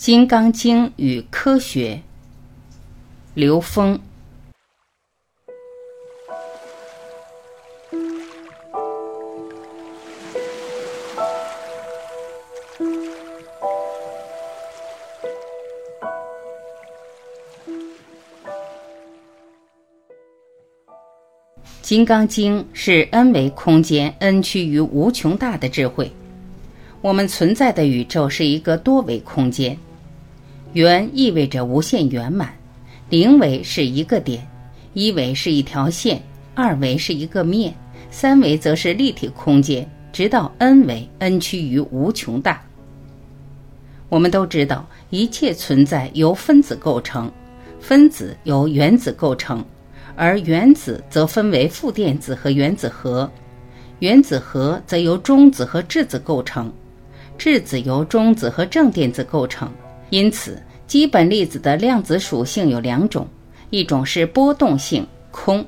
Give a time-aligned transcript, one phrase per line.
[0.00, 2.00] 金刚经与科学，
[3.34, 4.00] 刘峰。
[21.82, 26.10] 金刚经是 n 维空间 n 趋于无穷大的智慧。
[27.02, 29.76] 我们存在的宇宙是一个多维空间。
[30.72, 32.54] 圆意味着无限圆满，
[33.08, 34.46] 零维是一个点，
[34.94, 36.22] 一维是一条线，
[36.54, 37.74] 二维是一个面，
[38.12, 42.62] 三维则是立体空间，直到 n 维，n 趋于无穷大。
[44.08, 47.28] 我们都知道，一切存在由分子构成，
[47.80, 49.64] 分子由原子构成，
[50.14, 53.28] 而原子则分为负电子和原子核，
[53.98, 56.72] 原子核则由中子和质子构成，
[57.36, 59.68] 质子由中子和正电子构成。
[60.10, 63.24] 因此，基本粒子的量子属性有两种，
[63.70, 65.64] 一种是波动性空，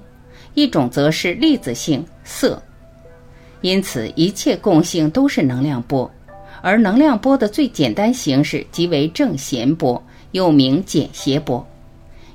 [0.54, 2.60] 一种则是粒子性色。
[3.60, 6.10] 因此，一切共性都是能量波，
[6.60, 11.64] 而能量波的最简单形式即为正弦波，又名简谐波。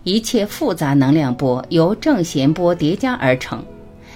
[0.03, 3.61] 一切复杂能量波由正弦波叠加而成。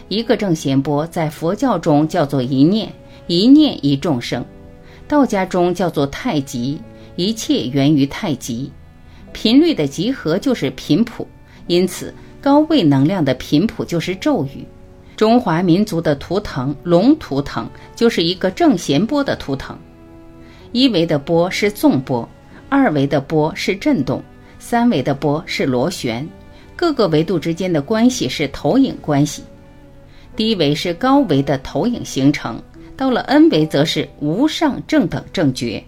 [0.08, 2.90] 一个正弦波在佛教中叫做一念，
[3.28, 4.42] 一念一众生；
[5.10, 6.80] 道家中叫做太极。
[7.22, 8.72] 一切源于太极，
[9.32, 11.28] 频率的集合就是频谱，
[11.68, 14.66] 因此高位能量的频谱就是咒语。
[15.16, 19.78] 中华民族的图腾龙图腾就是一个正弦波的图腾。
[20.72, 22.28] 一维的波是纵波，
[22.70, 24.24] 二维的波是振动，
[24.58, 26.28] 三维的波是螺旋。
[26.76, 29.44] 各个维度之间的关系是投影关系。
[30.36, 32.60] 低维是高维的投影形成，
[32.98, 35.84] 到了 n 维则是无上正等正觉。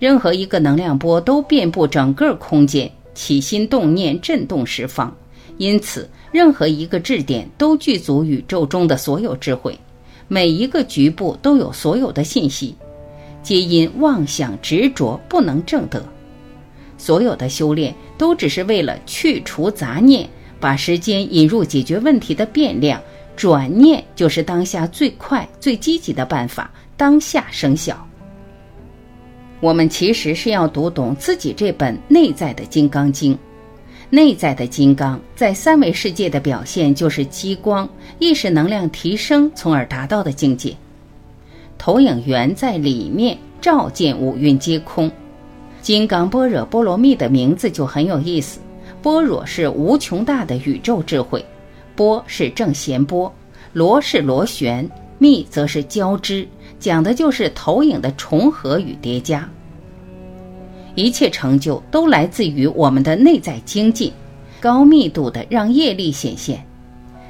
[0.00, 5.14] 任何一个能量波都遍布整个空间，起心动念震动十方，
[5.58, 9.78] 因此任何一个质点都具足宇宙中的所有智慧，
[10.26, 12.74] 每一个局部都有所有的信息，
[13.42, 16.02] 皆因妄想执着不能正得。
[16.96, 20.26] 所有的修炼都只是为了去除杂念，
[20.58, 22.98] 把时间引入解决问题的变量，
[23.36, 28.09] 转念就是当下最快最积极的办法，当下生效。
[29.60, 33.34] 我们其实是要读懂自己这本内在的《金刚经》，
[34.08, 37.86] 内在的金刚在三维世界的表现就是激光，
[38.18, 40.74] 意识能量提升，从而达到的境界。
[41.76, 45.12] 投影源在里面照见五蕴皆空，
[45.82, 48.60] 金刚般若波罗蜜的名字就很有意思。
[49.02, 51.44] 般若是无穷大的宇宙智慧，
[51.94, 53.30] 波是正弦波，
[53.74, 56.48] 罗是螺旋，密则是交织。
[56.80, 59.48] 讲的就是投影的重合与叠加。
[60.96, 64.12] 一切成就都来自于我们的内在精进，
[64.58, 66.66] 高密度的让业力显现。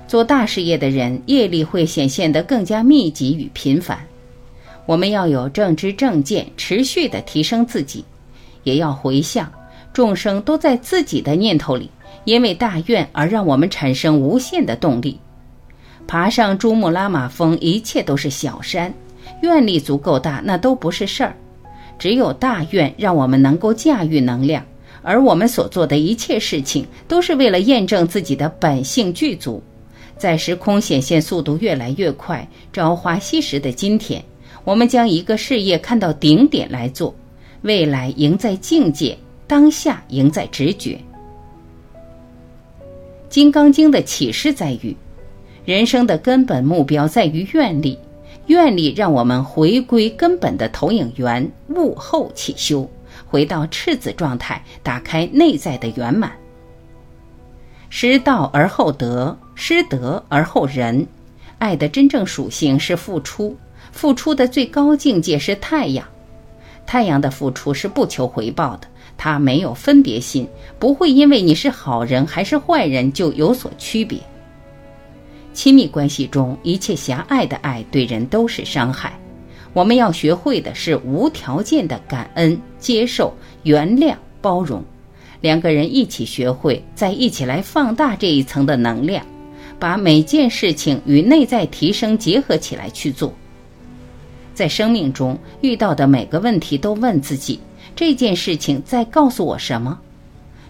[0.08, 4.00] 做大事业的人，业力会显现得更加密集与频繁。
[4.86, 8.04] 我们要有正知正见，持续的提升自己，
[8.64, 9.52] 也要回向
[9.92, 11.90] 众生都在自己的念头里，
[12.24, 15.20] 因为大愿而让我们产生无限的动力。
[16.08, 18.92] 爬上珠穆朗玛峰，一切都是小山。
[19.42, 21.36] 愿力足够大，那都不是事儿。
[21.98, 24.64] 只有大愿，让我们能够驾驭能量。
[25.02, 29.62] 而我们所做的一切事情，都是为了验证自己的本性具足。
[30.18, 34.22] 在时空显现速度越来越快、朝花夕拾的今天，
[34.64, 37.14] 我们将一个事业看到顶点来做。
[37.62, 40.92] 未来赢在境界，当下赢在直觉。
[43.28, 44.96] 《金刚经》的启示在于，
[45.64, 47.98] 人生的根本目标在于愿力。
[48.50, 52.90] 愿力让我们回归根本的投影源，悟后起修，
[53.24, 56.32] 回到赤子状态，打开内在的圆满。
[57.90, 61.06] 失道而后德，失德而后仁。
[61.58, 63.56] 爱的真正属性是付出，
[63.92, 66.04] 付出的最高境界是太阳。
[66.84, 74.18] 太阳的付出是不求回报的，它没有分别心，不会因为你是好人还是坏人就有所区别。
[75.60, 79.12] 亲密关系中，一切狭隘的爱对人都是伤害。
[79.74, 83.30] 我们要学会的是无条件的感恩、接受、
[83.64, 84.82] 原谅、包容。
[85.42, 89.22] 两个人一起学会，再一起来放大这一层的能量，
[89.78, 93.30] 把每件事情与内在提升结合起来去做。
[94.54, 97.60] 在生命中遇到的每个问题，都问自己：
[97.94, 100.00] 这件事情在告诉我什么？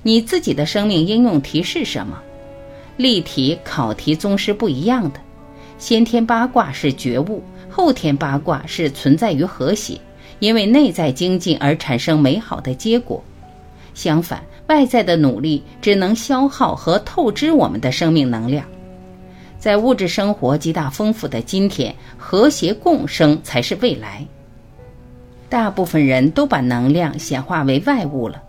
[0.02, 2.20] 你自己的生命应用题是什么？
[3.00, 5.18] 例题、考题宗师不一样的，
[5.78, 9.98] 先天八卦是觉悟，后天八卦是存在于和谐，
[10.38, 13.24] 因为内在精进而产生美好的结果。
[13.94, 18.66] 相反，外在的努力只能消耗和透支我们的生命能量。
[19.58, 24.22] 在物质生活极大丰富的今天，和谐共生才是未来。
[25.48, 28.42] 大部分人都把能量显化为外物了，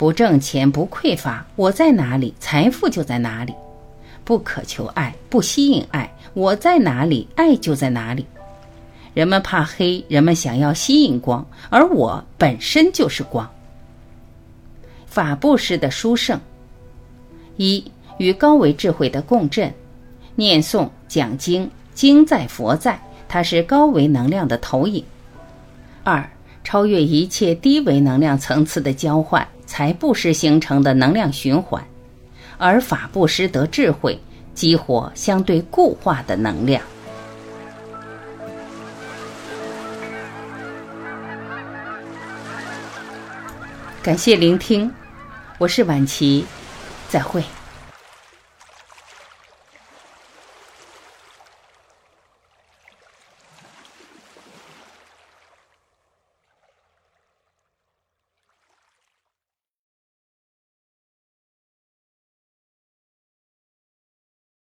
[0.00, 3.52] 不挣钱不匮乏，我在哪里，财富就在哪里；
[4.24, 8.24] 不渴求爱，不吸引爱，我在哪里，爱就在哪里。
[9.12, 13.46] 人们怕黑，人们想要吸引光，而我本身就是光。
[15.04, 16.40] 法布施的殊胜：
[17.58, 17.84] 一
[18.16, 19.70] 与高维智慧的共振。
[20.34, 22.98] 念诵讲经，经在佛在，
[23.28, 25.04] 它是高维能量的投影。
[26.04, 26.26] 二，
[26.64, 31.80] 超越一切低维能量层次的交换，才布施形成的能量循环，
[32.58, 34.18] 而法布施得智慧，
[34.52, 36.82] 激活相对固化的能量。
[44.02, 44.92] 感谢聆听，
[45.58, 46.44] 我是晚琪，
[47.08, 47.40] 再会。